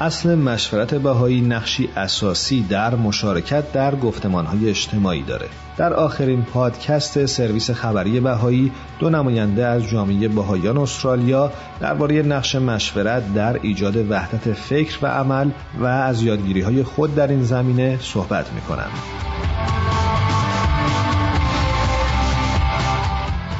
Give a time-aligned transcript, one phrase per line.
[0.00, 5.46] اصل مشورت بهایی نقشی اساسی در مشارکت در گفتمانهای اجتماعی داره.
[5.76, 13.34] در آخرین پادکست سرویس خبری بهایی دو نماینده از جامعه بهاییان استرالیا درباره نقش مشورت
[13.34, 15.50] در ایجاد وحدت فکر و عمل
[15.80, 19.29] و از یادگیری های خود در این زمینه صحبت می کنند.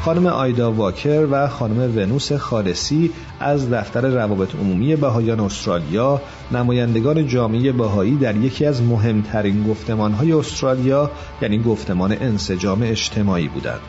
[0.04, 6.20] خانم آیدا واکر و خانم ونوس خالصی از دفتر روابط عمومی بهایان استرالیا
[6.52, 11.10] نمایندگان جامعه بهایی در یکی از مهمترین گفتمانهای استرالیا
[11.42, 13.80] یعنی گفتمان انسجام اجتماعی بودند.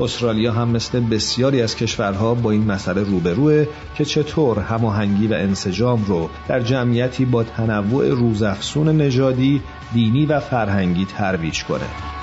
[0.00, 6.04] استرالیا هم مثل بسیاری از کشورها با این مسئله روبروه که چطور هماهنگی و انسجام
[6.04, 9.62] رو در جمعیتی با تنوع روزافزون نژادی،
[9.94, 12.15] دینی و فرهنگی ترویج کنه.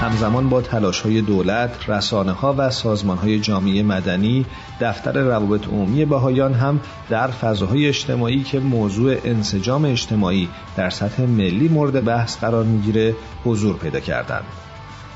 [0.00, 4.46] همزمان با تلاش های دولت، رسانه ها و سازمان های جامعه مدنی،
[4.80, 11.68] دفتر روابط عمومی بهایان هم در فضاهای اجتماعی که موضوع انسجام اجتماعی در سطح ملی
[11.68, 14.44] مورد بحث قرار می‌گیره حضور پیدا کردند.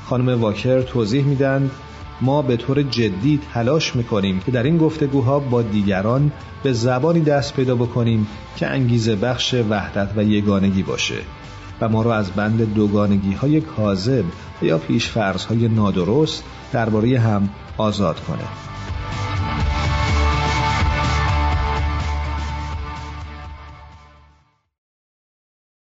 [0.05, 1.71] خانم واکر توضیح میدن
[2.21, 6.31] ما به طور جدی تلاش می‌کنیم که در این گفتگوها با دیگران
[6.63, 11.17] به زبانی دست پیدا بکنیم که انگیزه بخش وحدت و یگانگی باشه
[11.87, 14.25] ما را از بند دوگانگی های کاذب
[14.61, 18.72] یا پیشفرض های نادرست درباره هم آزاد کنه.